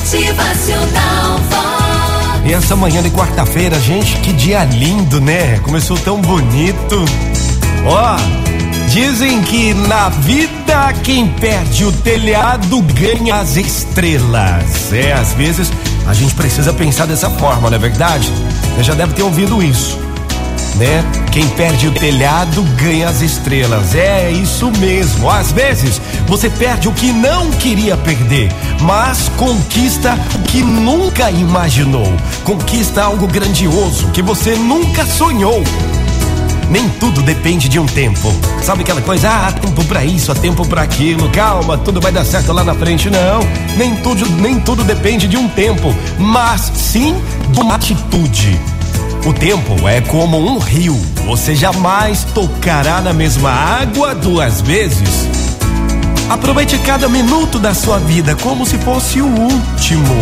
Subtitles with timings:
[0.00, 2.46] Motivacional Vox.
[2.46, 5.58] E essa manhã de quarta-feira, gente, que dia lindo, né?
[5.58, 7.04] Começou tão bonito.
[7.84, 8.16] Ó,
[8.88, 14.90] dizem que na vida quem perde o telhado ganha as estrelas.
[14.90, 15.70] É, às vezes
[16.06, 18.32] a gente precisa pensar dessa forma, não é verdade?
[18.74, 19.98] Você já deve ter ouvido isso,
[20.76, 21.04] né?
[21.30, 23.94] Quem perde o telhado ganha as estrelas.
[23.94, 25.30] É isso mesmo.
[25.30, 28.50] Às vezes você perde o que não queria perder,
[28.80, 32.12] mas conquista o que nunca imaginou.
[32.44, 35.62] Conquista algo grandioso que você nunca sonhou.
[36.70, 38.32] Nem tudo depende de um tempo.
[38.62, 41.28] Sabe aquela coisa, ah, há tempo pra isso, há tempo pra aquilo.
[41.30, 43.10] Calma, tudo vai dar certo lá na frente.
[43.10, 43.40] Não,
[43.76, 47.16] nem tudo, nem tudo depende de um tempo, mas sim
[47.50, 48.60] de uma atitude.
[49.26, 50.98] O tempo é como um rio.
[51.26, 55.28] Você jamais tocará na mesma água duas vezes.
[56.30, 60.14] Aproveite cada minuto da sua vida como se fosse o último.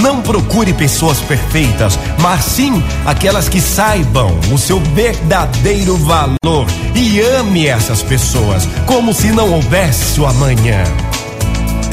[0.00, 7.66] Não procure pessoas perfeitas, mas sim aquelas que saibam o seu verdadeiro valor e ame
[7.66, 10.84] essas pessoas como se não houvesse o amanhã.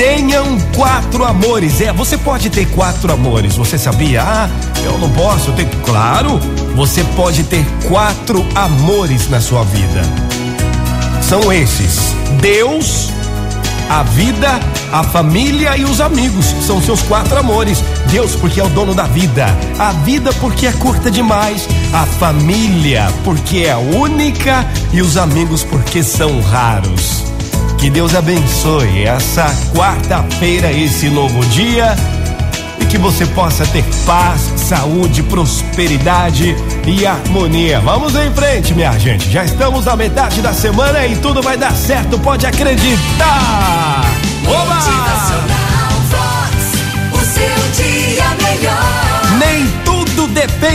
[0.04, 1.80] Tenham quatro amores.
[1.80, 3.56] É, você pode ter quatro amores.
[3.56, 4.22] Você sabia?
[4.22, 4.50] Ah,
[4.84, 5.66] eu não posso ter.
[5.86, 6.42] Claro,
[6.76, 10.02] você pode ter quatro amores na sua vida.
[11.22, 13.12] São esses: Deus,
[13.90, 14.60] a vida,
[14.92, 16.48] a família e os amigos.
[16.68, 17.82] São seus quatro amores.
[18.12, 19.46] Deus, porque é o dono da vida.
[19.80, 21.66] A vida, porque é curta demais.
[21.94, 24.68] A família, porque é única.
[24.92, 27.33] E os amigos, porque são raros.
[27.84, 29.44] Que Deus abençoe essa
[29.76, 31.94] quarta-feira, esse novo dia.
[32.80, 36.56] E que você possa ter paz, saúde, prosperidade
[36.88, 37.82] e harmonia.
[37.82, 39.30] Vamos em frente, minha gente.
[39.30, 43.83] Já estamos na metade da semana e tudo vai dar certo, pode acreditar.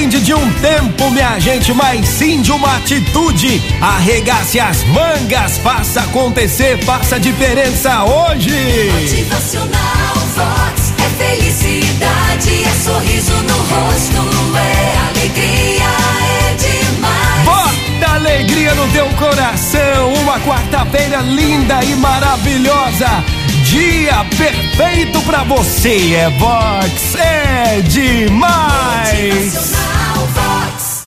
[0.08, 3.62] Depende de um tempo, minha gente, mas sim de uma atitude.
[3.80, 8.90] Arregace as mangas, faça acontecer, faça a diferença hoje.
[8.90, 10.94] Motivacional Vox.
[10.98, 15.90] É felicidade, é sorriso no rosto, é alegria,
[16.24, 17.44] é demais.
[17.44, 23.24] Bota alegria no teu coração, uma quarta-feira linda e maravilhosa.
[23.64, 29.28] Dia perfeito pra você, é Vox, é demais.
[29.28, 29.87] Motivacional